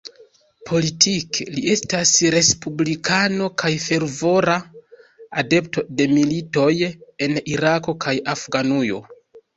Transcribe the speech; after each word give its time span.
Politike 0.67 1.45
li 1.55 1.61
estas 1.73 2.13
respublikano 2.35 3.49
kaj 3.63 3.71
fervora 3.85 4.55
adepto 5.43 5.85
de 6.01 6.09
militoj 6.17 6.69
en 7.29 7.39
Irako 7.55 7.99
kaj 8.07 8.17
Afganujo. 8.35 9.05